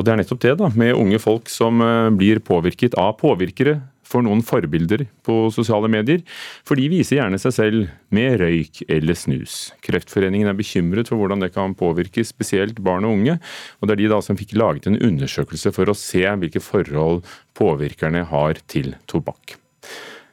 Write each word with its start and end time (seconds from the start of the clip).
Og 0.00 0.06
det 0.06 0.14
er 0.14 0.22
nettopp 0.22 0.40
det, 0.40 0.56
da, 0.56 0.70
med 0.80 0.96
unge 0.96 1.20
folk 1.20 1.50
som 1.52 1.82
eh, 1.84 2.08
blir 2.16 2.40
påvirket 2.40 2.96
av 2.96 3.18
påvirkere 3.20 3.82
for 4.10 4.24
noen 4.26 4.40
forbilder 4.42 5.04
på 5.26 5.34
sosiale 5.54 5.90
medier, 5.92 6.22
for 6.66 6.80
de 6.80 6.88
viser 6.90 7.20
gjerne 7.20 7.38
seg 7.38 7.52
selv 7.54 7.90
med 8.14 8.40
røyk 8.40 8.80
eller 8.90 9.18
snus. 9.18 9.58
Kreftforeningen 9.86 10.50
er 10.50 10.56
bekymret 10.58 11.10
for 11.10 11.20
hvordan 11.20 11.44
det 11.44 11.52
kan 11.54 11.76
påvirke 11.78 12.24
spesielt 12.26 12.80
barn 12.82 13.06
og 13.06 13.18
unge, 13.18 13.36
og 13.78 13.86
det 13.86 13.94
er 13.94 14.02
de 14.02 14.10
da 14.14 14.20
som 14.24 14.38
fikk 14.40 14.56
laget 14.58 14.88
en 14.90 14.98
undersøkelse 14.98 15.74
for 15.76 15.92
å 15.92 15.98
se 15.98 16.24
hvilke 16.24 16.62
forhold 16.64 17.20
påvirkerne 17.58 18.24
har 18.32 18.62
til 18.72 18.94
tobakk. 19.10 19.58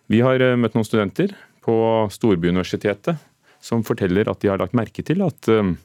Vi 0.08 0.24
har 0.24 0.42
eh, 0.42 0.56
møtt 0.58 0.78
noen 0.78 0.88
studenter 0.88 1.36
på 1.68 1.76
Storbyuniversitetet 2.16 3.20
som 3.68 3.84
forteller 3.84 4.30
at 4.32 4.40
de 4.40 4.50
har 4.50 4.64
lagt 4.64 4.78
merke 4.78 5.04
til 5.04 5.22
at 5.26 5.52
eh, 5.52 5.76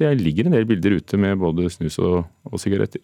det 0.00 0.12
ligger 0.18 0.48
en 0.48 0.58
del 0.58 0.68
bilder 0.68 0.98
ute 0.98 1.18
med 1.20 1.40
både 1.40 1.70
snus 1.72 1.98
og, 2.02 2.24
og 2.48 2.60
sigaretter. 2.60 3.02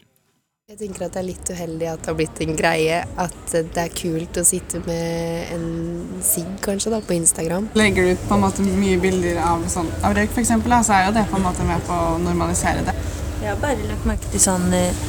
Jeg 0.67 0.81
tenker 0.81 1.05
at 1.07 1.15
det 1.15 1.21
er 1.21 1.27
litt 1.29 1.51
uheldig 1.55 1.87
at 1.87 2.01
det 2.03 2.09
har 2.11 2.15
blitt 2.19 2.41
en 2.43 2.57
greie 2.59 2.97
at 3.23 3.53
det 3.55 3.79
er 3.79 3.93
kult 3.95 4.41
å 4.41 4.43
sitte 4.43 4.81
med 4.83 5.53
en 5.55 6.19
sigg 6.27 6.49
kanskje 6.65 6.91
da, 6.91 6.99
på 7.07 7.15
Instagram. 7.15 7.69
Legger 7.79 8.03
du 8.03 8.17
ut 8.17 8.25
på 8.27 8.35
en 8.35 8.43
måte 8.43 8.67
mye 8.67 8.97
bilder 8.99 9.39
av, 9.47 9.63
sånn, 9.71 9.87
av 10.03 10.19
røyk 10.19 10.35
f.eks., 10.35 10.51
så 10.51 10.97
er 10.99 11.07
jo 11.07 11.15
det 11.15 11.25
på 11.31 11.39
en 11.39 11.47
måte 11.47 11.69
med 11.71 11.87
på 11.87 12.01
å 12.09 12.19
normalisere 12.19 12.83
det. 12.83 12.97
Jeg 13.45 13.53
har 13.53 13.63
bare 13.63 13.87
lagt 13.93 14.11
merke 14.11 14.35
til 14.35 14.43
sånn 14.43 14.67
eh, 14.75 15.07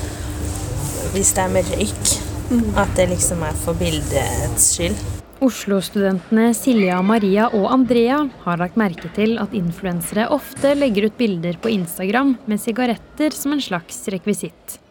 hvis 1.17 1.33
det 1.33 1.47
er 1.47 1.53
med 1.57 1.73
røyk, 1.73 2.15
mm. 2.53 2.65
at 2.85 2.95
det 3.01 3.09
liksom 3.17 3.45
er 3.49 3.61
for 3.65 3.81
bildets 3.81 4.71
skyld. 4.77 5.05
Oslo-studentene 5.41 6.51
Silja, 6.53 7.01
Maria 7.01 7.49
og 7.49 7.71
Andrea 7.73 8.27
har 8.45 8.61
lagt 8.61 8.77
merke 8.77 9.09
til 9.17 9.39
at 9.41 9.57
influensere 9.57 10.29
ofte 10.37 10.77
legger 10.77 11.09
ut 11.09 11.17
bilder 11.17 11.57
på 11.57 11.73
Instagram 11.81 12.37
med 12.45 12.61
sigaretter 12.61 13.33
som 13.33 13.57
en 13.57 13.71
slags 13.73 14.05
rekvisitt. 14.13 14.83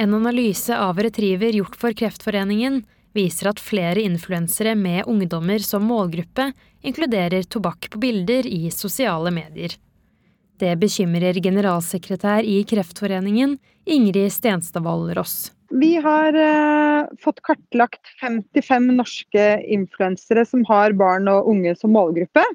En 0.00 0.14
analyse 0.14 0.78
av 0.78 0.98
Retriever 0.98 1.52
gjort 1.52 1.74
for 1.76 1.92
Kreftforeningen 1.92 2.78
viser 3.12 3.50
at 3.50 3.58
flere 3.60 4.00
influensere 4.00 4.72
med 4.72 5.04
ungdommer 5.04 5.60
som 5.60 5.84
målgruppe 5.84 6.46
inkluderer 6.80 7.44
tobakk 7.44 7.90
på 7.92 8.00
bilder 8.00 8.48
i 8.48 8.70
sosiale 8.72 9.28
medier. 9.28 9.76
Det 10.56 10.72
bekymrer 10.80 11.36
generalsekretær 11.44 12.48
i 12.48 12.62
Kreftforeningen, 12.64 13.58
Ingrid 13.84 14.32
Stenstadvold 14.32 15.12
Ross. 15.20 15.52
Vi 15.68 15.92
har 16.00 16.32
eh, 16.48 17.12
fått 17.20 17.44
kartlagt 17.44 18.16
55 18.24 18.92
norske 18.96 19.48
influensere 19.68 20.48
som 20.48 20.64
har 20.72 20.96
barn 20.96 21.28
og 21.28 21.52
unge 21.52 21.76
som 21.76 21.92
målgruppe. 21.92 22.48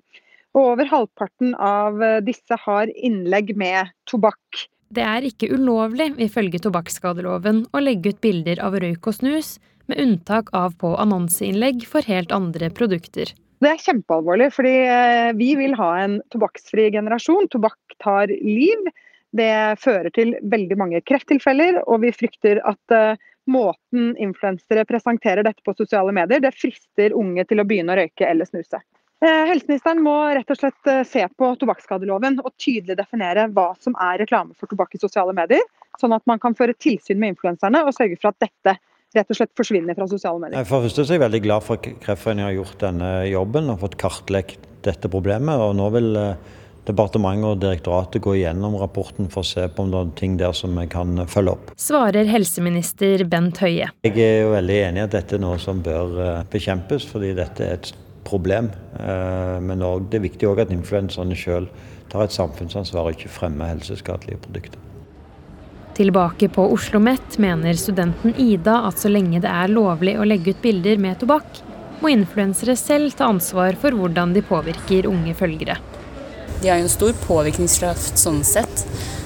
Og 0.58 0.72
over 0.74 0.90
halvparten 0.90 1.54
av 1.62 2.02
eh, 2.02 2.24
disse 2.26 2.58
har 2.66 2.90
innlegg 2.98 3.54
med 3.54 3.94
tobakk. 4.10 4.66
Det 4.94 5.04
er 5.04 5.26
ikke 5.26 5.50
ulovlig, 5.54 6.12
ifølge 6.22 6.62
tobakksskadeloven, 6.62 7.66
å 7.74 7.82
legge 7.82 8.14
ut 8.14 8.22
bilder 8.24 8.62
av 8.64 8.78
røyk 8.82 9.10
og 9.10 9.18
snus, 9.18 9.56
med 9.90 10.02
unntak 10.02 10.52
av 10.58 10.76
på 10.82 10.94
annonseinnlegg 11.02 11.86
for 11.90 12.06
helt 12.10 12.32
andre 12.34 12.70
produkter. 12.74 13.34
Det 13.64 13.72
er 13.72 13.82
kjempealvorlig, 13.82 14.50
fordi 14.54 14.74
eh, 14.86 15.32
vi 15.38 15.54
vil 15.58 15.76
ha 15.80 15.92
en 16.04 16.20
tobakksfri 16.34 16.90
generasjon. 16.94 17.48
Tobakk 17.54 17.96
tar 18.04 18.30
liv. 18.30 18.90
Det 19.36 19.80
fører 19.82 20.12
til 20.16 20.36
veldig 20.52 20.78
mange 20.80 21.02
krefttilfeller, 21.08 21.82
og 21.86 22.04
vi 22.04 22.14
frykter 22.16 22.62
at 22.68 22.96
eh, 22.96 23.22
måten 23.52 24.14
influensere 24.22 24.86
presenterer 24.90 25.46
dette 25.46 25.64
på 25.66 25.76
sosiale 25.78 26.14
medier, 26.16 26.42
det 26.44 26.54
frister 26.58 27.16
unge 27.16 27.46
til 27.50 27.62
å 27.62 27.68
begynne 27.68 27.96
å 27.96 28.00
røyke 28.02 28.28
eller 28.28 28.50
snuse. 28.50 28.82
Eh, 29.24 29.46
helseministeren 29.48 30.02
må 30.04 30.14
rett 30.36 30.50
og 30.52 30.58
slett 30.60 30.90
eh, 30.92 31.04
se 31.08 31.24
på 31.40 31.52
tobakksskadeloven 31.62 32.42
og 32.44 32.52
tydelig 32.60 32.98
definere 33.00 33.48
hva 33.56 33.70
som 33.80 33.96
er 34.04 34.20
reklame 34.26 34.52
for 34.60 34.68
tobakk 34.68 34.98
i 34.98 35.00
sosiale 35.00 35.32
medier, 35.36 35.64
sånn 36.02 36.16
at 36.18 36.26
man 36.28 36.42
kan 36.44 36.58
føre 36.58 36.76
tilsyn 36.76 37.22
med 37.22 37.36
influenserne 37.36 37.86
og 37.86 37.96
sørge 37.96 38.20
for 38.20 38.34
at 38.34 38.44
dette 38.44 38.76
rett 39.16 39.32
og 39.32 39.40
slett 39.40 39.54
forsvinner 39.56 39.96
fra 39.96 40.10
sosiale 40.12 40.44
medier. 40.44 40.68
For 40.68 40.84
det 40.84 40.90
første 40.90 41.08
er 41.08 41.16
jeg 41.16 41.24
veldig 41.24 41.44
glad 41.48 41.64
for 41.64 41.80
at 41.80 41.88
Kreftforeningen 42.04 42.50
har 42.50 42.58
gjort 42.58 42.78
denne 42.84 43.16
jobben 43.32 43.72
og 43.72 43.82
fått 43.86 43.98
kartlagt 44.04 44.70
dette 44.84 45.10
problemet. 45.10 45.64
og 45.64 45.78
Nå 45.80 45.90
vil 45.96 46.12
eh, 46.20 46.54
departementet 46.92 47.54
og 47.54 47.64
direktoratet 47.64 48.22
gå 48.28 48.36
igjennom 48.36 48.76
rapporten 48.84 49.32
for 49.32 49.48
å 49.48 49.52
se 49.56 49.64
på 49.72 49.88
om 49.88 49.96
det 49.96 50.04
er 50.04 50.16
ting 50.20 50.36
der 50.44 50.52
som 50.60 50.76
vi 50.76 50.90
kan 50.92 51.24
følge 51.32 51.56
opp. 51.56 51.72
Svarer 51.80 52.28
helseminister 52.28 53.24
Bent 53.32 53.64
Høie. 53.64 53.94
Jeg 54.04 54.20
er 54.20 54.42
jo 54.44 54.52
veldig 54.60 54.82
enig 54.90 55.06
i 55.06 55.08
at 55.08 55.16
dette 55.16 55.40
er 55.40 55.48
noe 55.48 55.56
som 55.64 55.80
bør 55.86 56.44
bekjempes, 56.52 57.08
fordi 57.16 57.32
dette 57.40 57.64
er 57.64 57.80
et 57.80 57.96
problem. 58.26 58.72
Men 58.98 59.76
men 59.80 60.10
det 60.10 60.18
er 60.18 60.26
viktig 60.26 60.48
òg 60.50 60.64
at 60.66 60.74
influenserne 60.74 61.36
sjøl 61.38 61.70
tar 62.12 62.26
et 62.26 62.36
samfunnsansvar 62.36 63.10
og 63.10 63.18
ikke 63.18 63.32
fremmer 63.34 63.74
helseskadelige 63.74 64.42
produkter. 64.46 64.82
Tilbake 65.96 66.50
på 66.52 66.64
Oslo 66.64 67.00
OsloMet 67.00 67.38
mener 67.40 67.78
studenten 67.80 68.34
Ida 68.38 68.82
at 68.88 69.00
så 69.00 69.08
lenge 69.12 69.40
det 69.40 69.52
er 69.52 69.72
lovlig 69.72 70.18
å 70.20 70.28
legge 70.28 70.52
ut 70.52 70.62
bilder 70.64 71.00
med 71.00 71.22
tobakk, 71.22 71.62
må 72.02 72.12
influensere 72.12 72.76
selv 72.76 73.16
ta 73.16 73.30
ansvar 73.32 73.78
for 73.80 73.96
hvordan 73.96 74.34
de 74.36 74.44
påvirker 74.44 75.08
unge 75.08 75.36
følgere. 75.40 75.78
De 76.62 76.68
har 76.68 76.82
jo 76.82 76.88
en 76.88 76.92
stor 76.92 77.16
påvirkningskraft 77.24 78.20
sånn 78.20 78.44
sett. 78.44 78.86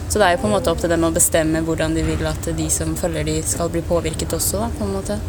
Så 0.09 0.17
det 0.17 0.27
er 0.27 0.35
jo 0.35 0.43
på 0.43 0.49
en 0.49 0.55
måte 0.55 0.71
opp 0.71 0.81
til 0.81 0.89
dem 0.89 1.05
å 1.05 1.13
bestemme 1.13 1.61
hvordan 1.65 1.97
de 1.97 2.05
vil 2.05 2.25
at 2.29 2.49
de 2.57 2.69
som 2.73 2.95
følger 2.97 3.25
de 3.29 3.41
skal 3.45 3.69
bli 3.73 3.81
påvirket 3.85 4.33
også, 4.37 4.61
da, 4.63 4.71
på 4.77 4.85
en 4.85 4.95
måte. 4.97 5.19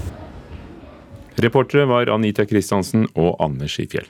Reportere 1.40 1.86
var 1.88 2.10
Anita 2.12 2.44
Kristiansen 2.44 3.06
og 3.16 3.38
Anne 3.40 3.68
Skifjell. 3.70 4.08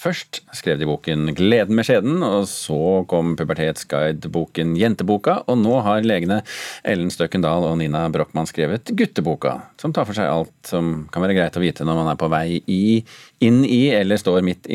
Først 0.00 0.42
skrev 0.56 0.78
de 0.80 0.88
boken 0.88 1.30
'Gleden 1.36 1.76
med 1.76 1.86
skjeden', 1.88 2.20
og 2.24 2.46
så 2.48 3.04
kom 3.08 3.34
pubertetsguide-boken 3.36 4.74
'Jenteboka', 4.76 5.42
og 5.48 5.58
nå 5.60 5.80
har 5.84 6.04
legene 6.04 6.42
Ellen 6.84 7.10
Støkkendal 7.12 7.64
og 7.64 7.78
Nina 7.80 8.06
Brochmann 8.12 8.48
skrevet 8.48 8.92
'Gutteboka', 8.92 9.56
som 9.80 9.92
tar 9.92 10.04
for 10.04 10.16
seg 10.16 10.28
alt 10.28 10.52
som 10.68 11.08
kan 11.12 11.24
være 11.24 11.36
greit 11.36 11.56
å 11.56 11.64
vite 11.64 11.84
når 11.84 12.00
man 12.00 12.12
er 12.12 12.20
på 12.20 12.28
vei 12.32 12.62
i, 12.66 13.04
inn 13.40 13.64
i 13.64 13.88
eller 13.96 14.20
står 14.20 14.44
midt 14.44 14.68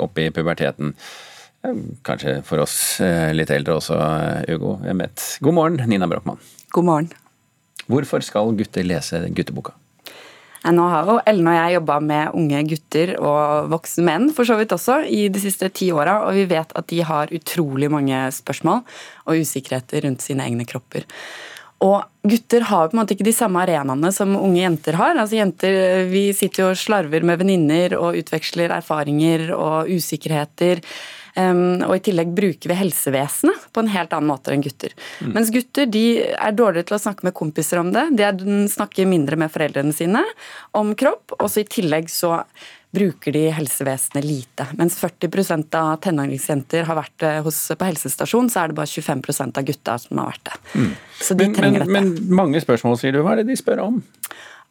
oppe 0.00 0.26
i 0.26 0.32
puberteten. 0.32 0.94
Kanskje 2.04 2.42
for 2.44 2.64
oss 2.64 3.00
eh, 3.00 3.32
litt 3.36 3.50
eldre 3.50 3.76
også, 3.76 3.96
Ugo 4.56 4.76
vet. 4.80 5.24
God 5.40 5.54
morgen, 5.54 5.80
Nina 5.88 6.08
Brochmann. 6.08 6.40
God 6.72 6.84
morgen. 6.84 7.10
Hvorfor 7.88 8.24
skal 8.24 8.56
gutter 8.56 8.84
lese 8.84 9.26
gutteboka? 9.32 9.76
Nå 10.74 10.86
har 10.90 11.06
jo 11.06 11.16
Ellen 11.30 11.46
og 11.50 11.54
jeg 11.54 11.74
jobba 11.76 11.96
med 12.02 12.36
unge 12.38 12.62
gutter 12.72 13.12
og 13.20 13.68
voksne 13.70 14.06
menn 14.08 14.30
for 14.34 14.48
så 14.48 14.56
vidt 14.58 14.72
også 14.74 15.02
i 15.06 15.26
de 15.30 15.42
siste 15.42 15.68
ti 15.70 15.92
åra, 15.94 16.24
og 16.26 16.34
vi 16.34 16.46
vet 16.50 16.72
at 16.74 16.88
de 16.90 17.02
har 17.06 17.30
utrolig 17.34 17.90
mange 17.92 18.24
spørsmål 18.34 18.82
og 19.26 19.44
usikkerheter 19.44 20.08
rundt 20.08 20.24
sine 20.26 20.46
egne 20.48 20.66
kropper. 20.66 21.06
Og 21.84 22.06
gutter 22.24 22.64
har 22.70 22.88
på 22.88 22.96
en 22.96 23.02
måte 23.02 23.12
ikke 23.14 23.28
de 23.28 23.36
samme 23.36 23.60
arenaene 23.60 24.10
som 24.14 24.32
unge 24.38 24.62
jenter 24.62 24.96
har. 24.96 25.18
Altså 25.20 25.36
jenter, 25.36 26.06
Vi 26.08 26.30
sitter 26.32 26.62
jo 26.62 26.70
og 26.72 26.80
slarver 26.80 27.22
med 27.22 27.38
venninner 27.42 27.98
og 27.98 28.16
utveksler 28.16 28.72
erfaringer 28.78 29.50
og 29.54 29.90
usikkerheter. 29.92 30.80
Og 31.36 31.92
i 31.92 32.02
tillegg 32.06 32.30
bruker 32.36 32.72
vi 32.72 32.78
helsevesenet 32.78 33.66
på 33.74 33.82
en 33.82 33.90
helt 33.92 34.14
annen 34.16 34.30
måte 34.30 34.54
enn 34.54 34.64
gutter. 34.64 34.94
Mm. 35.20 35.34
Mens 35.34 35.52
gutter 35.52 35.90
de 35.90 36.06
er 36.32 36.56
dårligere 36.56 36.88
til 36.88 36.96
å 36.96 37.02
snakke 37.02 37.26
med 37.28 37.36
kompiser 37.36 37.82
om 37.82 37.92
det. 37.92 38.06
De 38.16 38.62
snakker 38.72 39.08
mindre 39.10 39.36
med 39.40 39.52
foreldrene 39.52 39.92
sine 39.96 40.24
om 40.76 40.94
kropp. 40.96 41.36
Og 41.36 41.50
så 41.52 41.62
i 41.62 41.68
tillegg 41.76 42.08
så 42.12 42.38
bruker 42.96 43.32
de 43.32 43.44
helsevesenet 43.52 44.24
lite. 44.24 44.66
Mens 44.78 44.96
40% 45.00 45.74
av 45.76 45.96
tenåringsjenter 46.04 46.86
har 46.88 46.96
vært 46.96 47.24
eh, 47.26 47.40
hos, 47.44 47.58
på 47.76 47.88
helsestasjon, 47.90 48.48
så 48.52 48.62
er 48.62 48.72
det 48.72 48.78
bare 48.78 48.88
25% 48.88 49.60
av 49.60 49.66
gutta 49.68 49.96
som 50.00 50.22
har 50.22 50.30
vært 50.32 50.48
det. 50.48 50.60
Mm. 50.72 50.92
Så 51.20 51.36
de 51.36 51.48
men, 51.48 51.56
trenger 51.58 51.84
men, 51.84 52.12
dette. 52.12 52.28
Men 52.28 52.38
mange 52.40 52.62
spørsmål, 52.64 52.96
sier 53.00 53.16
du. 53.16 53.20
Hva 53.26 53.34
er 53.34 53.42
det 53.42 53.50
de 53.50 53.58
spør 53.60 53.84
om? 53.84 54.00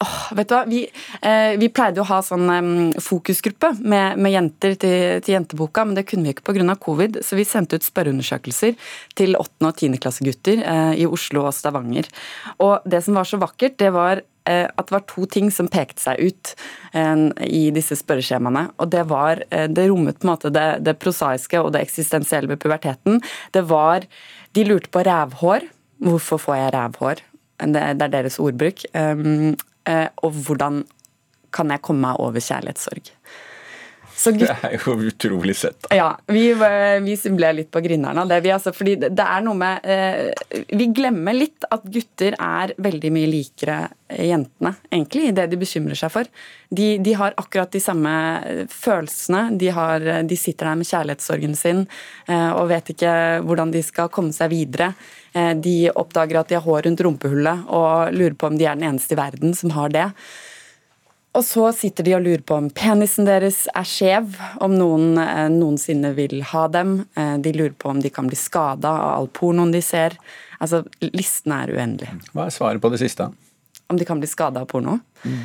Oh, 0.03 0.35
vet 0.35 0.50
du 0.50 0.53
hva? 0.57 0.66
Vi, 0.67 0.81
eh, 1.23 1.53
vi, 1.56 1.69
pleide 1.72 2.01
å 2.03 2.07
ha 2.09 2.17
sånn 2.25 2.50
um, 2.51 2.69
fokusgruppe 3.00 3.69
med, 3.79 4.19
med 4.19 4.33
jenter 4.33 4.73
til, 4.75 4.95
til, 5.23 5.35
Jenteboka, 5.38 5.85
men 5.88 5.95
det 5.95 6.03
kunne 6.09 6.28
vi 6.28 6.33
ikke 6.35 6.50
pga. 6.50 6.75
covid, 6.75 7.22
så 7.23 7.38
vi 7.39 7.45
sendte 7.47 7.79
ut 7.79 7.85
spørreundersøkelser 7.85 8.75
til 9.16 9.38
8. 9.39 9.69
og 9.69 9.72
10. 9.72 9.95
klassegutter 10.03 10.63
eh, 10.67 10.94
i 11.00 11.06
Oslo 11.07 11.45
og 11.47 11.56
Stavanger. 11.56 12.09
Og 12.59 12.83
det 12.83 13.06
som 13.06 13.16
var 13.16 13.29
så 13.29 13.39
vakkert, 13.39 13.77
det 13.80 13.94
var 13.95 14.19
eh, 14.19 14.65
at 14.68 14.89
det 14.89 14.95
var 14.97 15.06
to 15.07 15.24
ting 15.31 15.47
som 15.53 15.69
pekte 15.71 16.03
seg 16.03 16.19
ut 16.19 16.51
eh, 16.91 17.15
i 17.48 17.69
disse 17.75 17.95
spørreskjemaene. 18.01 18.65
Og 18.83 18.91
det 18.91 19.06
var 19.07 19.45
eh, 19.48 19.69
Det 19.71 19.86
rommet 19.88 20.19
på 20.19 20.27
en 20.27 20.33
måte 20.33 20.51
det, 20.51 20.65
det 20.83 20.98
prosaiske 21.00 21.62
og 21.62 21.71
det 21.75 21.86
eksistensielle 21.86 22.51
ved 22.51 22.59
puberteten. 22.59 23.21
Det 23.56 23.63
var 23.71 24.03
De 24.51 24.68
lurte 24.68 24.91
på 24.91 25.06
rævhår. 25.07 25.69
Hvorfor 26.03 26.44
får 26.50 26.59
jeg 26.59 26.75
rævhår? 26.75 27.24
Det, 27.63 27.81
er 28.03 28.12
deres 28.12 28.36
ordbruk. 28.44 28.83
Um, 28.91 29.56
og 29.86 30.40
hvordan 30.46 30.84
kan 31.56 31.72
jeg 31.72 31.84
komme 31.86 32.08
meg 32.08 32.20
over 32.20 32.42
kjærlighetssorg. 32.42 33.12
Det 34.35 34.47
er 34.47 34.75
jo 34.77 34.95
utrolig 35.09 35.56
søtt. 35.59 35.88
Ja, 35.94 36.13
vi, 36.31 36.47
vi 36.53 37.15
ble 37.35 37.51
litt 37.59 37.71
på 37.73 37.81
Grinderen 37.83 38.21
av 38.23 38.31
det. 38.31 38.39
Vi, 38.45 38.53
altså, 38.56 38.71
fordi 38.75 38.95
det 39.03 39.25
er 39.25 39.44
noe 39.45 39.57
med 39.59 39.85
eh, 39.91 40.31
Vi 40.71 40.88
glemmer 40.95 41.35
litt 41.35 41.67
at 41.69 41.83
gutter 41.91 42.38
er 42.39 42.73
veldig 42.81 43.12
mye 43.13 43.29
likere 43.29 43.79
jentene, 44.06 44.75
egentlig, 44.94 45.29
i 45.29 45.33
det 45.35 45.47
de 45.50 45.59
bekymrer 45.59 45.97
seg 45.97 46.13
for. 46.13 46.29
De, 46.69 46.95
de 47.01 47.13
har 47.17 47.35
akkurat 47.41 47.71
de 47.73 47.81
samme 47.81 48.13
eh, 48.45 48.63
følelsene. 48.71 49.47
De, 49.59 49.69
har, 49.73 50.07
de, 50.23 50.39
sitter 50.39 50.69
der 50.69 50.79
med 50.79 50.89
kjærlighetssorgen 50.89 51.56
sin 51.59 51.85
eh, 52.29 52.50
og 52.53 52.69
vet 52.71 52.94
ikke 52.95 53.13
hvordan 53.45 53.73
de 53.73 53.83
skal 53.85 54.12
komme 54.13 54.35
seg 54.35 54.53
videre. 54.53 54.94
Eh, 55.35 55.53
de 55.57 55.77
oppdager 55.91 56.41
at 56.41 56.51
de 56.51 56.59
har 56.59 56.65
hår 56.65 56.85
rundt 56.88 57.06
rumpehullet 57.07 57.71
og 57.73 58.13
lurer 58.15 58.38
på 58.38 58.51
om 58.51 58.59
de 58.59 58.69
er 58.69 58.77
den 58.77 58.91
eneste 58.94 59.17
i 59.17 59.19
verden 59.19 59.57
som 59.57 59.73
har 59.75 59.91
det. 59.94 60.09
Og 61.36 61.44
så 61.44 61.68
sitter 61.76 62.08
de 62.08 62.16
og 62.16 62.24
lurer 62.24 62.44
på 62.48 62.56
om 62.56 62.70
penisen 62.72 63.28
deres 63.28 63.66
er 63.76 63.88
skjev, 63.88 64.38
om 64.64 64.76
noen 64.80 65.20
eh, 65.20 65.48
noensinne 65.52 66.14
vil 66.16 66.40
ha 66.54 66.66
dem. 66.72 67.02
Eh, 67.20 67.36
de 67.44 67.52
lurer 67.56 67.76
på 67.76 67.92
om 67.92 68.00
de 68.00 68.12
kan 68.14 68.30
bli 68.32 68.40
skada 68.40 68.94
av 68.94 69.10
all 69.18 69.30
pornoen 69.36 69.74
de 69.76 69.84
ser. 69.84 70.16
Altså, 70.64 70.86
Listen 71.12 71.56
er 71.58 71.76
uendelig. 71.76 72.14
Hva 72.32 72.48
er 72.48 72.56
svaret 72.56 72.84
på 72.84 72.92
det 72.94 73.02
siste? 73.04 73.28
Om 73.92 74.00
de 74.00 74.08
kan 74.08 74.22
bli 74.22 74.30
skada 74.32 74.64
av 74.64 74.72
porno? 74.72 74.98
Mm. 75.26 75.44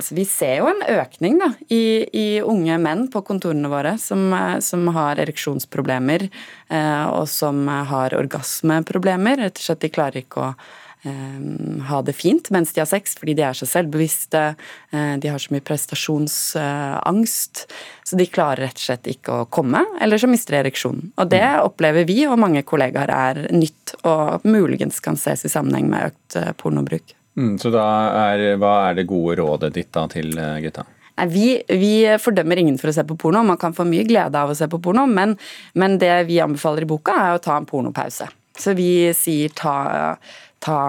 Altså, 0.00 0.14
vi 0.14 0.24
ser 0.24 0.60
jo 0.60 0.68
en 0.70 0.84
økning 0.94 1.40
da, 1.40 1.50
i, 1.68 2.06
i 2.16 2.26
unge 2.40 2.76
menn 2.80 3.08
på 3.12 3.20
kontorene 3.26 3.68
våre 3.72 3.96
som, 4.00 4.28
eh, 4.36 4.58
som 4.64 4.86
har 4.96 5.20
ereksjonsproblemer 5.24 6.28
eh, 6.28 7.06
og 7.10 7.26
som 7.28 7.66
har 7.68 8.16
orgasmeproblemer. 8.16 9.42
Rett 9.44 9.60
og 9.60 9.66
slett 9.66 9.82
de 9.84 9.92
klarer 9.92 10.22
ikke 10.22 10.46
å 10.46 10.54
ha 11.02 12.00
det 12.04 12.12
fint 12.12 12.50
mens 12.52 12.74
de 12.76 12.82
har 12.82 12.88
sex, 12.88 13.14
fordi 13.18 13.34
de 13.38 13.44
er 13.46 13.56
så 13.56 13.66
selvbevisste, 13.68 14.42
eh, 14.92 15.14
de 15.22 15.30
har 15.32 15.40
så 15.40 15.54
mye 15.54 15.64
prestasjonsangst. 15.64 17.64
så 18.04 18.18
de 18.18 18.26
klarer 18.26 18.66
rett 18.66 18.76
og 18.76 18.84
slett 18.84 19.06
ikke 19.06 19.32
å 19.32 19.46
komme, 19.46 19.84
eller 20.02 20.18
så 20.18 20.28
mister 20.28 20.56
de 20.56 20.62
ereksjonen. 20.64 21.12
Og 21.16 21.30
det 21.30 21.44
mm. 21.44 21.60
opplever 21.64 22.08
vi 22.08 22.24
og 22.26 22.40
mange 22.42 22.64
kollegaer 22.66 23.12
er 23.14 23.46
nytt, 23.54 23.94
og 24.04 24.44
muligens 24.44 25.00
kan 25.00 25.16
ses 25.16 25.46
i 25.46 25.52
sammenheng 25.52 25.88
med 25.88 26.10
økt 26.10 26.38
eh, 26.40 26.52
pornobruk. 26.58 27.14
Mm, 27.38 27.54
så 27.62 27.70
da 27.72 27.84
er, 28.32 28.56
hva 28.60 28.90
er 28.90 28.98
det 28.98 29.08
gode 29.08 29.38
rådet 29.40 29.72
ditt 29.76 29.92
da 29.94 30.04
til 30.10 30.34
eh, 30.36 30.58
gutta? 30.66 30.84
Vi, 31.30 31.46
vi, 31.68 31.94
fordømmer 32.20 32.60
ingen 32.60 32.78
for 32.80 32.90
å 32.90 32.96
se 32.96 33.04
på 33.04 33.16
porno. 33.20 33.42
Man 33.44 33.60
kan 33.60 33.76
få 33.76 33.84
mye 33.88 34.06
glede 34.08 34.40
av 34.40 34.52
å 34.52 34.56
se 34.56 34.68
på 34.70 34.80
porno, 34.82 35.04
men, 35.06 35.36
men 35.76 35.98
det 36.00 36.14
vi 36.30 36.40
anbefaler 36.40 36.86
i 36.86 36.88
boka, 36.88 37.12
er 37.12 37.36
å 37.36 37.42
ta 37.44 37.58
en 37.60 37.68
pornopause. 37.68 38.28
Så 38.60 38.74
vi 38.76 39.10
sier 39.16 39.52
ta, 39.56 40.16
ta 40.60 40.80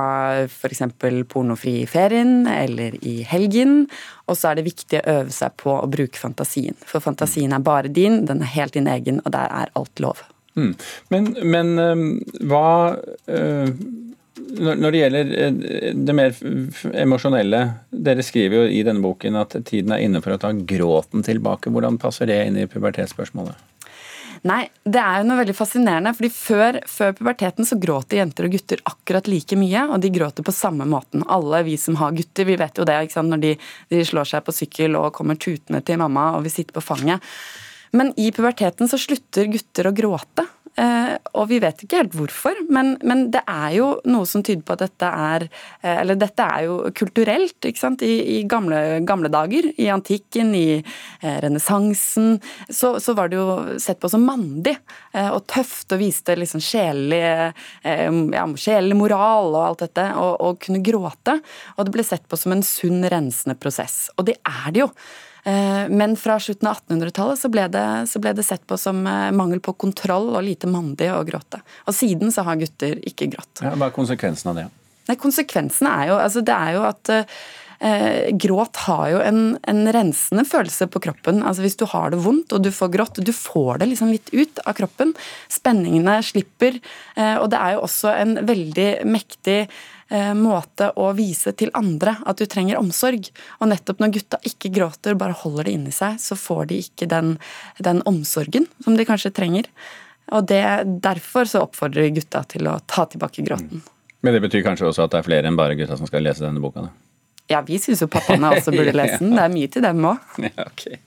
f.eks. 0.45 0.83
pornofri 1.31 1.77
i 1.81 1.87
ferien 1.89 2.45
eller 2.47 2.97
i 3.07 3.21
helgen. 3.27 3.85
Og 4.27 4.37
så 4.37 4.51
er 4.51 4.59
det 4.59 4.67
viktig 4.67 4.99
å 5.01 5.17
øve 5.17 5.35
seg 5.35 5.55
på 5.61 5.77
å 5.79 5.89
bruke 5.91 6.19
fantasien. 6.19 6.77
For 6.87 7.03
fantasien 7.03 7.55
er 7.55 7.63
bare 7.63 7.91
din, 7.91 8.25
den 8.27 8.43
er 8.43 8.53
helt 8.57 8.77
din 8.77 8.91
egen, 8.91 9.23
og 9.25 9.33
der 9.35 9.51
er 9.63 9.73
alt 9.79 10.03
lov. 10.03 10.23
Mm. 10.59 10.73
Men, 11.13 11.33
men 11.47 11.75
hva 12.43 12.67
øh, 13.31 13.69
når 14.51 14.91
det 14.91 14.99
gjelder 14.99 15.95
det 15.95 16.15
mer 16.15 16.35
emosjonelle, 17.03 17.61
dere 17.91 18.23
skriver 18.25 18.61
jo 18.61 18.69
i 18.71 18.83
denne 18.87 19.03
boken 19.03 19.37
at 19.39 19.55
tiden 19.67 19.93
er 19.95 20.03
inne 20.05 20.21
for 20.23 20.35
å 20.35 20.41
ta 20.41 20.51
gråten 20.51 21.23
tilbake. 21.25 21.71
Hvordan 21.71 21.99
passer 22.01 22.29
det 22.29 22.39
inn 22.47 22.59
i 22.59 22.67
pubertetsspørsmålet? 22.69 23.70
Nei, 24.49 24.63
det 24.81 24.97
er 24.97 25.19
jo 25.21 25.25
noe 25.29 25.37
veldig 25.37 25.53
fascinerende. 25.53 26.13
fordi 26.17 26.29
før, 26.33 26.79
før, 26.89 27.11
puberteten 27.17 27.67
så 27.67 27.77
gråter 27.77 28.17
jenter 28.17 28.47
og 28.47 28.55
gutter 28.55 28.81
akkurat 28.89 29.27
like 29.29 29.57
mye, 29.59 29.83
og 29.93 30.01
de 30.01 30.09
gråter 30.09 30.45
på 30.45 30.55
samme 30.55 30.87
måten. 30.89 31.25
Alle 31.29 31.61
vi 31.67 31.77
som 31.77 31.99
har 32.01 32.15
gutter, 32.17 32.47
vi 32.49 32.57
vet 32.57 32.77
jo 32.77 32.87
det 32.87 32.97
når 33.21 33.41
de, 33.43 33.51
de 33.89 34.05
slår 34.05 34.25
seg 34.25 34.45
på 34.45 34.55
sykkel 34.55 34.97
og 34.97 35.13
kommer 35.13 35.37
tutende 35.37 35.83
til 35.85 36.01
mamma 36.01 36.31
og 36.37 36.47
vil 36.47 36.55
sitte 36.55 36.73
på 36.73 36.81
fanget. 36.81 37.21
Men 37.93 38.13
i 38.17 38.31
puberteten 38.31 38.89
så 38.89 38.97
slutter 38.97 39.51
gutter 39.51 39.89
å 39.89 39.93
gråte. 39.93 40.47
Eh, 40.79 41.15
og 41.35 41.49
vi 41.49 41.57
vet 41.59 41.81
ikke 41.83 41.99
helt 41.99 42.13
hvorfor, 42.15 42.55
men, 42.71 42.93
men, 43.03 43.25
det 43.33 43.41
er 43.49 43.73
jo 43.75 43.87
noe 44.07 44.27
som 44.29 44.43
tyder 44.45 44.63
på 44.63 44.77
at 44.77 44.85
dette 44.85 45.07
er 45.11 45.43
eh, 45.43 45.97
Eller 45.97 46.15
dette 46.15 46.45
er 46.45 46.63
jo 46.69 46.77
kulturelt, 46.95 47.57
ikke 47.67 47.81
sant. 47.81 48.05
I, 48.07 48.37
i 48.37 48.43
gamle, 48.49 49.01
gamle, 49.07 49.27
dager, 49.31 49.67
i 49.75 49.89
antikken, 49.91 50.53
i 50.55 50.79
eh, 50.79 51.37
renessansen, 51.43 52.37
så, 52.69 52.93
så, 53.03 53.15
var 53.17 53.31
det 53.31 53.41
jo 53.41 53.79
sett 53.83 53.99
på 53.99 54.09
som 54.11 54.23
mandig 54.25 54.77
eh, 55.11 55.27
og 55.27 55.43
tøft 55.51 55.91
og 55.91 56.01
viste 56.01 56.37
liksom 56.39 56.63
sjelelig, 56.63 57.21
eh, 57.83 58.07
ja, 58.07 58.45
moral 58.95 59.51
og 59.51 59.65
alt 59.65 59.83
dette, 59.83 60.07
og, 60.21 60.37
og 60.39 60.61
kunne 60.63 60.83
gråte. 60.85 61.35
Og 61.75 61.87
det 61.87 61.95
ble 61.97 62.07
sett 62.07 62.23
på 62.31 62.39
som 62.39 62.55
en 62.55 62.63
sunn, 62.65 63.03
rensende 63.11 63.59
prosess. 63.59 64.05
Og 64.15 64.29
det 64.31 64.39
er 64.47 64.71
det 64.71 64.85
jo. 64.85 64.89
Eh, 65.43 65.89
men 65.89 66.15
fra 66.19 66.37
slutten 66.39 66.69
av 66.69 66.77
1800-tallet 66.83 67.39
så, 67.39 67.49
så, 68.13 68.21
ble 68.21 68.33
det 68.37 68.45
sett 68.45 68.65
på 68.69 68.77
som 68.77 69.01
eh, 69.07 69.31
mangel 69.33 69.61
på 69.63 69.73
kontroll 69.73 70.29
og 70.35 70.43
lite 70.45 70.69
mandig 70.69 71.09
å 71.13 71.23
gråte. 71.27 71.63
Og 71.87 71.97
siden 71.97 72.33
så 72.33 72.45
har 72.47 72.61
gutter 72.61 72.99
ikke 73.09 73.31
grått. 73.31 73.63
Ja, 73.65 73.73
hva 73.73 73.89
er 73.89 73.95
konsekvensen 73.95 74.53
av 74.53 74.61
det? 74.61 74.69
Nei, 75.09 75.17
konsekvensen 75.19 75.89
er 75.89 76.11
jo, 76.11 76.21
altså 76.21 76.43
det 76.45 76.53
er 76.53 76.75
jo 76.75 76.83
at 76.85 77.09
eh, 77.15 78.27
gråt 78.37 78.83
har 78.85 79.07
jo 79.15 79.23
en, 79.25 79.39
en, 79.67 79.81
rensende 79.95 80.45
følelse 80.45 80.85
på 80.93 81.01
kroppen. 81.07 81.41
Altså 81.41 81.65
Hvis 81.65 81.79
du 81.81 81.87
har 81.89 82.13
det 82.13 82.21
vondt 82.21 82.53
og 82.53 82.61
du 82.61 82.69
får 82.75 82.93
grått, 82.93 83.23
du 83.25 83.33
får 83.33 83.81
det 83.81 83.89
liksom 83.89 84.13
litt 84.13 84.29
ut 84.29 84.61
av 84.61 84.77
kroppen. 84.77 85.15
Spenningene 85.49 86.19
slipper. 86.25 86.77
Eh, 87.17 87.37
og 87.41 87.49
det 87.53 87.63
er 87.63 87.75
jo 87.75 87.87
også 87.87 88.13
en 88.13 88.37
veldig 88.45 88.91
mektig 89.09 89.63
Eh, 89.65 90.00
måte 90.35 90.89
å 90.99 91.11
vise 91.15 91.53
til 91.55 91.71
andre 91.77 92.17
at 92.27 92.41
du 92.41 92.45
trenger 92.49 92.79
omsorg. 92.81 93.29
Og 93.59 93.69
nettopp 93.71 94.01
når 94.03 94.13
gutta 94.17 94.39
ikke 94.47 94.71
gråter, 94.75 95.15
bare 95.19 95.37
holder 95.43 95.69
det 95.69 95.75
inni 95.77 95.93
seg, 95.95 96.19
så 96.19 96.35
får 96.35 96.65
de 96.71 96.79
ikke 96.83 97.07
den, 97.11 97.37
den 97.79 98.01
omsorgen 98.09 98.67
som 98.83 98.97
de 98.99 99.07
kanskje 99.07 99.31
trenger. 99.35 99.69
Og 100.31 100.47
det, 100.47 100.63
Derfor 101.03 101.47
så 101.47 101.63
oppfordrer 101.65 102.11
gutta 102.15 102.43
til 102.47 102.67
å 102.67 102.77
ta 102.87 103.05
tilbake 103.07 103.45
gråten. 103.47 103.81
Mm. 103.83 103.97
Men 104.21 104.35
det 104.35 104.43
betyr 104.43 104.65
kanskje 104.65 104.91
også 104.91 105.07
at 105.07 105.15
det 105.15 105.21
er 105.21 105.25
flere 105.25 105.49
enn 105.49 105.57
bare 105.57 105.75
gutta 105.79 105.97
som 105.97 106.09
skal 106.09 106.23
lese 106.25 106.45
denne 106.45 106.61
boka? 106.61 106.85
da? 106.85 106.91
Ja, 107.51 107.63
vi 107.67 107.79
syns 107.81 108.03
jo 108.03 108.07
pappaene 108.11 108.53
også 108.55 108.71
burde 108.73 108.93
lese 109.01 109.19
den. 109.23 109.33
Det 109.35 109.47
er 109.47 109.55
mye 109.55 109.71
til 109.71 109.83
dem 109.83 110.05
òg. 110.07 110.29
Ja, 110.45 110.67
okay. 110.67 111.01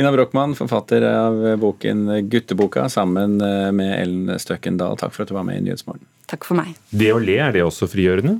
Ina 0.00 0.08
Brochmann, 0.14 0.54
forfatter 0.56 1.04
av 1.04 1.42
boken 1.60 2.06
'Gutteboka', 2.32 2.86
sammen 2.88 3.36
med 3.76 3.90
Ellen 3.98 4.38
Støkkendal. 4.40 4.96
Takk 4.96 5.12
for 5.12 5.26
at 5.26 5.28
du 5.28 5.36
var 5.36 5.44
med 5.44 5.60
i 5.60 5.66
Nyhetsmorgen. 5.66 6.06
Takk 6.32 6.48
for 6.48 6.56
meg. 6.56 6.72
Det 6.88 7.12
å 7.12 7.20
le, 7.20 7.36
er 7.44 7.52
det 7.52 7.62
også 7.66 7.90
frigjørende? 7.92 8.38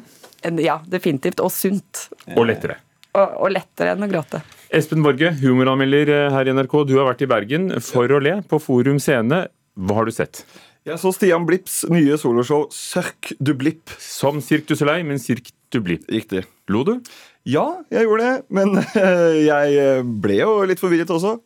Ja, 0.64 0.78
definitivt. 0.88 1.42
Og 1.44 1.52
sunt. 1.54 2.06
Og 2.32 2.46
lettere. 2.48 2.78
Og, 3.12 3.34
og 3.44 3.52
lettere 3.52 3.92
enn 3.92 4.06
å 4.06 4.08
gråte. 4.08 4.40
Espen 4.72 5.04
Borge, 5.04 5.34
humoranmelder 5.42 6.30
her 6.32 6.48
i 6.48 6.54
NRK. 6.56 6.78
Du 6.88 6.96
har 6.96 7.10
vært 7.10 7.26
i 7.26 7.28
Bergen 7.28 7.68
for 7.84 8.08
å 8.08 8.20
le 8.24 8.38
på 8.48 8.60
Forum 8.64 8.96
Scene. 9.02 9.44
Hva 9.76 9.98
har 9.98 10.08
du 10.08 10.14
sett? 10.16 10.46
Jeg 10.88 10.98
så 10.98 11.12
Stian 11.14 11.44
Blipps 11.46 11.82
nye 11.92 12.16
soloshow 12.18 12.64
Cirque 12.74 13.36
du 13.38 13.52
Blipp. 13.54 13.92
Som 14.02 14.40
Cirque 14.42 14.72
du 14.72 14.80
Soleil, 14.80 15.04
men 15.06 15.20
Cirque 15.22 15.52
du 15.70 15.78
Blipp. 15.84 16.08
Riktig. 16.10 16.46
Lo 16.72 16.82
du? 16.88 16.96
Ja, 17.48 17.66
jeg 17.90 18.06
gjorde 18.06 18.28
det. 18.28 18.36
Men 18.54 18.76
jeg 19.50 20.04
ble 20.22 20.42
jo 20.42 20.60
litt 20.68 20.82
forvirret 20.82 21.10
også. 21.10 21.38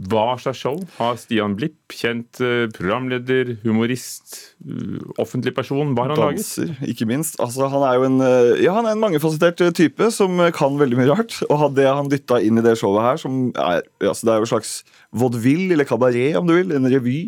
Hva 0.00 0.36
slags 0.38 0.60
show 0.62 0.76
har 0.96 1.16
Stian 1.18 1.56
Blipp, 1.58 1.74
kjent 1.92 2.38
eh, 2.40 2.68
programleder, 2.72 3.56
humorist, 3.64 4.36
eh, 4.62 5.00
offentlig 5.20 5.50
person, 5.56 5.90
hva 5.96 6.04
har 6.06 6.12
han 6.14 6.20
Danser, 6.38 6.70
laget? 6.70 6.92
ikke 6.94 7.08
minst. 7.10 7.34
Altså, 7.42 7.66
han 7.68 7.82
er 7.84 7.98
jo 7.98 8.06
en, 8.06 8.20
eh, 8.22 8.62
ja, 8.64 8.76
han 8.76 8.86
er 8.86 8.94
en 8.94 9.02
mangefasettert 9.02 9.74
type 9.76 10.08
som 10.14 10.38
kan 10.56 10.78
veldig 10.80 11.00
mye 11.00 11.10
rart. 11.10 11.34
Og 11.50 11.74
det 11.76 11.88
han 11.90 12.08
dytta 12.08 12.38
inn 12.46 12.62
i 12.62 12.64
det 12.64 12.76
showet 12.80 13.02
her, 13.08 13.20
som 13.20 13.50
er, 13.50 13.82
altså, 13.98 14.28
det 14.28 14.32
er 14.32 14.38
jo 14.40 14.46
en 14.46 14.52
slags 14.54 14.72
vaudeville 15.10 15.74
eller 15.74 15.88
kabaret, 15.90 16.38
om 16.38 16.46
du 16.46 16.54
vil, 16.54 16.70
en 16.78 16.86
revy. 16.94 17.18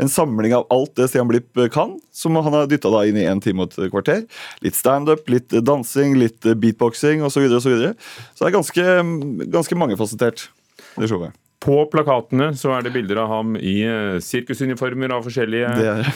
En 0.00 0.08
samling 0.10 0.56
av 0.56 0.64
alt 0.74 0.96
det 0.96 1.10
Stian 1.12 1.28
Blipp 1.28 1.60
kan, 1.76 1.98
som 2.10 2.40
han 2.40 2.56
har 2.56 2.72
dytta 2.72 3.04
inn 3.04 3.20
i 3.20 3.28
en 3.28 3.44
time 3.44 3.68
og 3.68 3.76
et 3.76 3.92
kvarter. 3.92 4.24
Litt 4.64 4.80
standup, 4.80 5.28
litt 5.28 5.52
dansing, 5.52 6.16
litt 6.18 6.48
beatboxing 6.88 7.22
osv. 7.22 7.34
Så, 7.34 7.40
videre, 7.40 7.56
og 7.56 7.62
så, 7.62 7.70
videre. 7.70 7.94
så 8.34 8.44
det 8.44 8.48
er 8.48 8.56
ganske, 8.56 9.50
ganske 9.52 9.78
mangefasettert, 9.78 10.48
det 10.96 11.08
showet. 11.08 11.36
På 11.58 11.82
plakatene 11.90 12.52
så 12.54 12.76
er 12.76 12.84
det 12.86 12.92
bilder 12.94 13.18
av 13.24 13.32
ham 13.32 13.56
i 13.56 13.82
eh, 13.82 14.20
sirkusuniformer 14.22 15.10
av 15.10 15.24
forskjellige 15.26 15.72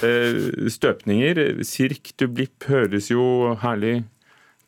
eh, 0.07 0.69
støpninger. 0.71 1.63
Sirk 1.67 2.13
du 2.17 2.29
Blipp 2.31 2.69
høres 2.71 3.11
jo 3.11 3.57
herlig 3.63 4.05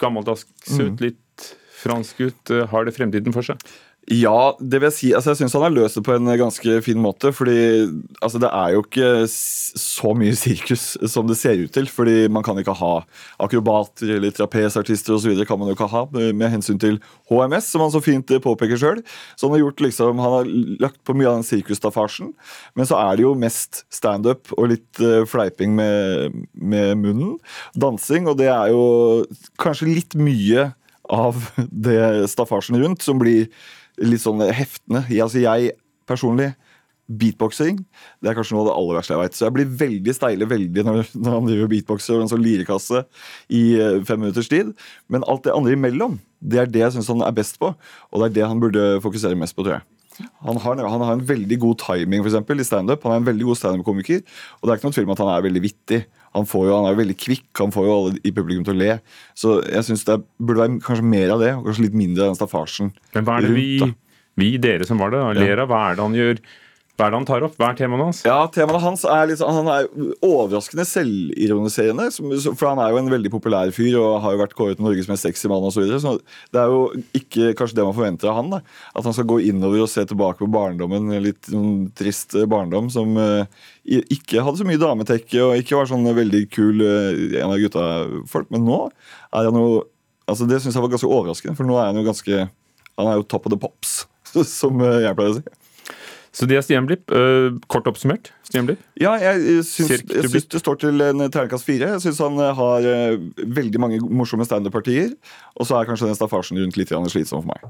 gammeldags 0.02 0.48
ut, 0.66 0.80
mm. 0.80 0.98
litt 0.98 1.50
fransk 1.78 2.24
ut. 2.26 2.54
Har 2.72 2.88
det 2.88 2.96
fremtiden 2.96 3.34
for 3.34 3.46
seg? 3.46 3.62
Ja, 4.12 4.52
det 4.60 4.82
vil 4.82 4.90
jeg 4.90 4.94
si. 4.98 5.10
Altså, 5.16 5.32
jeg 5.32 5.38
syns 5.38 5.54
han 5.56 5.62
har 5.64 5.72
løst 5.72 5.96
det 5.96 6.02
på 6.04 6.12
en 6.12 6.28
ganske 6.36 6.74
fin 6.84 6.98
måte. 7.00 7.30
fordi 7.32 7.88
altså, 8.20 8.38
det 8.42 8.50
er 8.52 8.74
jo 8.74 8.82
ikke 8.84 9.12
så 9.30 10.12
mye 10.12 10.34
sirkus 10.36 10.98
som 11.08 11.26
det 11.26 11.38
ser 11.40 11.62
ut 11.62 11.72
til. 11.72 11.88
fordi 11.88 12.28
man 12.28 12.42
kan 12.44 12.58
ikke 12.60 12.76
ha 12.76 12.92
akrobater 13.40 14.16
eller 14.16 14.30
trapesartister 14.30 15.14
osv. 15.14 15.32
kan 15.48 15.58
man 15.58 15.68
jo 15.68 15.76
ikke 15.76 15.88
ha 15.88 16.04
med 16.12 16.50
hensyn 16.52 16.78
til 16.78 17.00
HMS, 17.30 17.70
som 17.72 17.80
han 17.80 17.94
så 17.94 18.02
fint 18.04 18.28
påpeker 18.28 18.76
sjøl. 18.76 19.00
Så 19.36 19.48
han 19.48 19.56
har 19.56 19.64
gjort 19.64 19.80
liksom, 19.80 20.20
han 20.20 20.36
har 20.38 20.52
lagt 20.84 21.00
på 21.04 21.16
mye 21.16 21.30
av 21.30 21.40
den 21.40 21.48
sirkusstaffasjen. 21.48 22.34
Men 22.76 22.86
så 22.90 23.00
er 23.00 23.16
det 23.16 23.24
jo 23.24 23.34
mest 23.34 23.86
standup 23.88 24.52
og 24.58 24.68
litt 24.74 25.00
uh, 25.00 25.24
fleiping 25.24 25.72
med, 25.78 26.44
med 26.52 26.98
munnen. 27.00 27.38
Dansing, 27.72 28.28
og 28.28 28.36
det 28.36 28.52
er 28.52 28.74
jo 28.74 29.24
kanskje 29.56 29.88
litt 29.94 30.18
mye 30.18 30.74
av 31.12 31.40
det 31.70 32.28
staffasjen 32.32 32.78
rundt 32.80 33.04
som 33.04 33.20
blir 33.20 33.48
litt 34.02 34.22
sånn 34.24 34.42
heftende. 34.42 35.04
Jeg, 35.10 35.22
altså 35.26 35.42
jeg 35.42 35.74
personlig 36.08 36.52
Beatboxing 37.04 37.82
det 38.24 38.30
er 38.30 38.36
kanskje 38.36 38.54
noe 38.56 38.62
av 38.64 38.68
det 38.70 38.76
aller 38.78 38.96
verste 38.96 39.12
jeg 39.12 39.20
vet. 39.20 39.34
Så 39.36 39.44
jeg 39.44 39.54
blir 39.58 39.72
veldig 39.82 40.14
steile 40.16 40.48
veldig 40.48 40.84
når, 40.86 41.00
når 41.12 41.34
han 41.36 41.48
driver 41.50 41.72
beatboxer 41.74 42.16
og 42.16 42.24
en 42.24 42.30
sånn 42.32 42.44
lirekasse 42.44 43.02
i 43.52 43.64
eh, 43.76 43.98
fem 44.08 44.22
minutters 44.24 44.48
tid. 44.48 44.72
Men 45.12 45.26
alt 45.28 45.44
det 45.44 45.52
andre 45.52 45.76
imellom, 45.76 46.16
det 46.40 46.62
er 46.62 46.70
det 46.70 46.80
jeg 46.86 46.96
syns 46.96 47.12
han 47.12 47.26
er 47.26 47.36
best 47.36 47.60
på. 47.60 47.74
Og 47.74 48.22
det 48.22 48.30
er 48.30 48.38
det 48.38 48.48
han 48.48 48.62
burde 48.62 48.86
fokusere 49.04 49.36
mest 49.36 49.56
på, 49.56 49.66
tror 49.66 49.78
jeg. 49.78 49.86
Han 50.46 50.60
har, 50.62 50.78
han 50.78 51.02
har 51.02 51.16
en 51.16 51.26
veldig 51.26 51.58
god 51.60 51.80
timing 51.82 52.22
for 52.22 52.30
eksempel, 52.30 52.60
i 52.62 52.66
standup. 52.66 53.04
Han 53.04 53.16
er 53.16 53.22
en 53.22 53.28
veldig 53.28 53.48
god 53.50 53.60
standup-komiker. 53.60 54.22
Og 54.60 54.64
det 54.64 54.72
er 54.72 54.78
ikke 54.78 54.88
noen 54.88 54.96
tvil 54.96 55.08
om 55.08 55.16
at 55.16 55.24
han 55.24 55.32
er 55.34 55.48
veldig 55.50 55.64
vittig. 55.64 56.00
Han, 56.34 56.46
får 56.50 56.66
jo, 56.68 56.74
han 56.74 56.88
er 56.88 56.96
jo 56.96 57.00
veldig 57.02 57.16
kvikk, 57.22 57.48
han 57.60 57.74
får 57.74 57.86
jo 57.86 57.94
alle 57.94 58.16
i 58.26 58.32
publikum 58.34 58.64
til 58.66 58.74
å 58.74 58.80
le. 58.80 58.96
Så 59.38 59.58
jeg 59.62 59.86
syns 59.86 60.04
det 60.08 60.18
burde 60.42 60.64
være 60.64 60.80
kanskje 60.82 61.06
mer 61.06 61.34
av 61.36 61.44
det, 61.44 61.52
og 61.54 61.68
kanskje 61.68 61.86
litt 61.86 61.98
mindre 61.98 62.24
av 62.26 62.32
den 62.32 62.40
staffasjen. 62.40 62.90
Men 63.14 63.28
hva 63.28 63.38
er 63.38 63.46
det 63.46 63.54
vi, 63.54 63.90
vi 64.42 64.50
dere 64.62 64.88
som 64.88 64.98
var 65.02 65.14
det, 65.14 65.22
ler 65.38 65.62
av? 65.62 65.70
Hva 65.70 65.82
er 65.90 65.98
det 65.98 66.06
han 66.08 66.18
gjør? 66.18 66.42
Hva 66.94 67.08
er 67.08 67.10
det 67.10 67.18
han 67.18 67.24
tar 67.26 67.42
opp? 67.42 67.56
Hva 67.58 67.72
er 67.72 67.78
temaene 67.78 68.04
hans? 68.06 68.20
Ja, 68.22 68.36
Temaet 68.54 68.84
hans 68.84 69.02
er 69.02 69.24
litt, 69.26 69.40
sånn- 69.40 69.56
han 69.56 69.66
er 69.72 69.88
overraskende 70.22 70.84
selvironiserende. 70.86 72.06
For 72.54 72.68
han 72.68 72.78
er 72.78 72.92
jo 72.92 73.00
en 73.00 73.10
veldig 73.10 73.32
populær 73.32 73.72
fyr 73.74 73.96
og 73.98 74.20
har 74.22 74.36
jo 74.36 74.38
vært 74.38 74.54
kåret 74.54 74.78
til 74.78 74.86
Norges 74.86 75.08
mest 75.10 75.26
sexy 75.26 75.50
mann 75.50 75.66
osv. 75.66 75.74
Så, 75.74 75.82
videre. 75.82 75.98
så 75.98 76.20
det 76.54 76.60
er 76.62 76.70
jo 76.70 76.84
ikke 77.18 77.48
kanskje 77.58 77.80
det 77.80 77.86
man 77.88 77.96
forventer 77.98 78.30
av 78.30 78.38
han. 78.38 78.50
da 78.54 78.60
At 78.94 79.08
han 79.08 79.16
skal 79.16 79.26
gå 79.26 79.40
innover 79.42 79.82
og 79.82 79.90
se 79.90 80.04
tilbake 80.06 80.38
på 80.38 80.50
barndommen. 80.54 81.10
Litt 81.24 81.50
sånn 81.50 81.90
trist 81.98 82.38
barndom 82.46 82.86
som 82.94 83.16
uh, 83.18 83.42
ikke 83.82 84.44
hadde 84.46 84.62
så 84.62 84.68
mye 84.68 84.78
dametekke 84.78 85.42
og 85.42 85.58
ikke 85.58 85.80
var 85.80 85.90
sånn 85.90 86.06
veldig 86.06 86.44
kul 86.54 86.78
uh, 86.78 87.10
en 87.42 87.50
av 87.50 87.58
gutta-folk. 87.58 88.54
Men 88.54 88.70
nå 88.70 88.78
er 89.34 89.50
han 89.50 89.58
jo 89.58 89.82
Altså 90.24 90.46
Det 90.48 90.56
syns 90.62 90.72
jeg 90.72 90.80
var 90.80 90.88
ganske 90.88 91.10
overraskende, 91.10 91.52
for 91.58 91.68
nå 91.68 91.74
er 91.76 91.90
han 91.90 91.98
jo 92.00 92.06
ganske 92.06 92.36
Han 92.96 93.08
er 93.10 93.18
jo 93.18 93.26
top 93.28 93.44
of 93.44 93.52
the 93.52 93.58
pops, 93.60 94.06
som 94.48 94.80
eh, 94.80 95.02
jeg 95.04 95.16
pleier 95.18 95.34
å 95.34 95.36
si. 95.36 95.42
Så 96.34 96.48
det 96.50 96.58
er 96.58 96.64
Stian 96.66 96.88
Blipp. 96.88 97.12
Eh, 97.14 97.54
kort 97.70 97.86
oppsummert. 97.86 98.32
Stian 98.48 98.66
Blipp. 98.66 98.82
Ja, 98.98 99.14
jeg 99.22 99.62
syns, 99.68 100.02
jeg 100.02 100.28
syns 100.32 100.50
det 100.50 100.60
står 100.64 100.80
til 100.82 101.04
en 101.06 101.24
terningkast 101.28 101.66
fire. 101.68 101.92
Jeg 101.94 102.04
syns 102.08 102.20
han 102.24 102.40
eh, 102.42 102.52
har 102.58 102.90
eh, 102.90 103.16
veldig 103.60 103.82
mange 103.82 104.02
morsomme 104.02 104.46
standup-partier. 104.48 105.14
Og 105.54 105.70
så 105.70 105.78
er 105.78 105.88
kanskje 105.88 106.10
den 106.10 106.18
staffasjen 106.18 106.58
rundt 106.58 106.78
litt 106.80 106.90
slitsom 106.90 107.44
for 107.44 107.52
meg. 107.54 107.68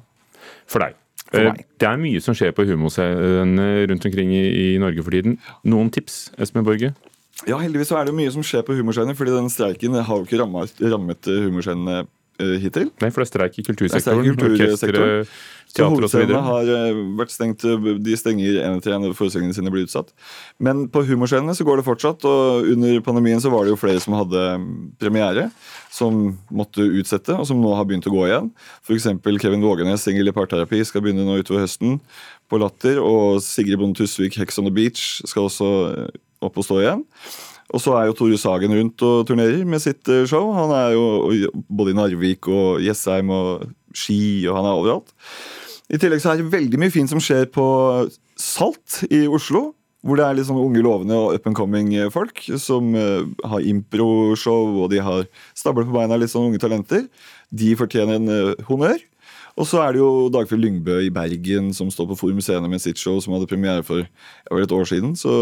For 0.71 0.81
deg. 0.81 0.97
Eh. 1.33 1.65
Det 1.81 1.89
er 1.89 2.01
mye 2.01 2.21
som 2.25 2.37
skjer 2.37 2.55
på 2.57 2.67
humoscenene 2.69 3.87
rundt 3.91 4.07
omkring 4.09 4.33
i, 4.37 4.77
Norge 4.83 5.05
for 5.05 5.15
tiden. 5.15 5.39
Noen 5.67 5.91
tips, 5.95 6.29
Espen 6.39 6.67
Borge? 6.67 6.95
Ja, 7.49 7.59
heldigvis 7.59 7.91
så 7.91 7.99
er 7.99 8.09
det 8.09 8.15
mye 8.17 8.33
som 8.33 8.45
skjer 8.47 8.63
på 8.67 8.77
humorscenene, 8.79 9.17
fordi 9.19 9.35
den 9.35 9.51
streiken 9.51 9.97
har 9.99 10.21
jo 10.21 10.27
ikke 10.27 10.39
rammet, 10.41 10.77
rammet 10.81 11.31
eh, 11.31 11.47
humorscenene 11.49 12.05
eh, 12.05 12.55
hittil. 12.63 12.93
Nei, 13.03 13.11
for 13.11 13.25
det 13.25 13.27
er 13.27 13.33
streik 13.33 13.59
i 13.59 13.67
kultursektoren. 13.67 14.23
streik 14.23 14.31
i 14.31 14.45
kultursektoren. 14.45 15.33
Teater 15.75 16.05
osv. 16.07 16.31
har 16.47 16.69
eh, 16.71 16.99
vært 17.19 17.33
stengt. 17.35 17.65
eh, 17.67 17.87
De 18.07 18.17
stenger 18.19 18.61
en 18.63 18.79
etter 18.79 18.95
en 18.95 19.07
forestillingene 19.17 19.57
sine 19.57 19.73
blir 19.75 19.87
utsatt. 19.89 20.13
Men 20.63 20.85
på 20.93 21.03
humorscenene 21.09 21.55
så 21.59 21.67
går 21.67 21.81
det 21.81 21.87
fortsatt, 21.89 22.27
og 22.31 22.69
under 22.75 23.01
pandemien 23.07 23.43
så 23.43 23.51
var 23.53 23.67
det 23.67 23.75
jo 23.75 23.81
flere 23.81 24.03
som 24.03 24.15
hadde 24.19 24.45
mm, 24.63 24.69
premiere, 25.03 25.49
som 25.95 26.37
måtte 26.55 26.87
utsette, 26.87 27.35
og 27.35 27.47
som 27.49 27.59
nå 27.63 27.73
har 27.75 27.89
begynt 27.91 28.07
å 28.11 28.15
gå 28.15 28.27
igjen. 28.29 28.53
F.eks. 28.87 29.09
Kevin 29.43 29.65
Vågenes, 29.67 30.05
singel 30.07 30.31
i 30.31 30.37
parterapi, 30.37 30.83
skal 30.87 31.03
begynne 31.05 31.27
nå 31.27 31.41
utover 31.43 31.65
høsten 31.67 31.99
på 32.51 32.61
Latter. 32.63 33.01
Og 33.03 33.41
Sigrid 33.43 33.81
Bonde 33.83 33.99
Tusvik, 33.99 34.39
Hex 34.39 34.61
on 34.63 34.71
the 34.71 34.75
Beach, 34.75 35.19
skal 35.27 35.49
også 35.49 35.73
eh, 35.91 36.23
opp 36.45 36.61
og 36.61 36.67
stå 36.69 36.79
igjen. 36.85 37.03
Og 37.75 37.81
så 37.83 37.95
er 37.99 38.07
jo 38.07 38.15
Tore 38.15 38.37
Sagen 38.39 38.75
rundt 38.77 39.03
og 39.03 39.25
turnerer 39.27 39.65
med 39.67 39.81
sitt 39.83 40.07
show. 40.31 40.53
Han 40.55 40.71
er 40.77 40.93
jo 40.95 41.51
både 41.67 41.95
i 41.95 41.97
Narvik 41.99 42.47
og 42.53 42.83
Jessheim 42.85 43.33
og 43.35 43.65
Ski, 43.97 44.45
og 44.47 44.59
han 44.59 44.69
er 44.69 44.79
overalt. 44.79 45.15
I 45.93 46.01
tillegg 46.01 46.23
så 46.25 46.33
er 46.33 46.41
det 46.41 46.53
veldig 46.53 46.81
mye 46.81 46.93
fint 46.93 47.11
som 47.11 47.21
skjer 47.23 47.49
på 47.53 47.65
Salt 48.41 49.03
i 49.11 49.27
Oslo. 49.29 49.73
Hvor 50.05 50.19
det 50.21 50.25
er 50.27 50.37
litt 50.37 50.45
sånn 50.45 50.61
unge, 50.61 50.83
lovende 50.85 51.17
og 51.17 51.33
up 51.33 51.47
and 51.49 51.57
coming 51.57 51.95
folk 52.13 52.43
som 52.61 52.91
eh, 52.93 53.25
har 53.49 53.65
improshow, 53.65 54.83
og 54.85 54.91
de 54.93 54.99
har 55.01 55.25
stablet 55.57 55.89
på 55.89 55.97
beina 55.97 56.19
litt 56.21 56.29
sånn 56.29 56.51
unge 56.51 56.61
talenter. 56.61 57.07
De 57.49 57.71
fortjener 57.81 58.21
en 58.21 58.33
eh, 58.35 58.67
honnør. 58.69 59.01
Og 59.55 59.69
så 59.71 59.81
er 59.85 59.95
det 59.95 60.03
jo 60.03 60.27
Dagfjell 60.35 60.61
Lyngbø 60.61 60.99
i 61.07 61.13
Bergen 61.15 61.71
som 61.77 61.89
står 61.93 62.11
på 62.11 62.19
Forum 62.21 62.43
Scene 62.45 62.69
med 62.69 62.83
sitt 62.83 63.01
show, 63.01 63.17
som 63.23 63.37
hadde 63.37 63.49
premiere 63.49 63.87
for 63.87 64.05
over 64.51 64.67
et 64.67 64.75
år 64.77 64.89
siden. 64.91 65.15
Så 65.17 65.33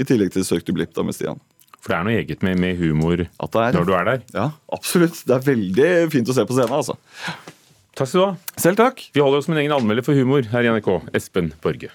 I 0.00 0.06
tillegg 0.08 0.32
til 0.34 0.46
Søk 0.48 0.66
du 0.66 0.74
blipp 0.74 0.96
da 0.96 1.04
med 1.06 1.14
Stian. 1.14 1.38
For 1.78 1.92
det 1.92 1.98
er 2.00 2.08
noe 2.08 2.16
eget 2.18 2.42
med, 2.42 2.58
med 2.58 2.80
humor 2.80 3.22
når 3.76 3.86
du 3.86 3.94
er 3.94 4.08
der. 4.08 4.24
Ja, 4.34 4.48
absolutt. 4.74 5.20
Det 5.28 5.36
er 5.36 5.46
veldig 5.46 5.90
fint 6.10 6.32
å 6.32 6.34
se 6.34 6.48
på 6.48 6.56
scenen, 6.56 6.74
altså. 6.80 6.98
Takk 7.98 8.12
skal 8.12 8.20
du 8.20 8.26
ha. 8.28 8.34
Selv 8.62 8.78
takk. 8.78 9.00
Vi 9.10 9.22
holder 9.24 9.42
oss 9.42 9.48
med 9.50 9.58
en 9.58 9.64
egen 9.64 9.74
anmelder 9.74 10.06
for 10.06 10.14
humor 10.14 10.46
her 10.52 10.62
i 10.62 10.70
NRK, 10.70 10.92
Espen 11.18 11.50
Borge. 11.64 11.90